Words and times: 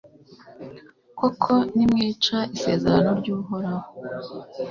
koko, 1.19 1.53
nimwica 1.75 2.37
isezerano 2.55 3.11
ry'uhoraho 3.19 3.87